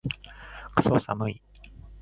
[0.73, 1.41] クソ寒い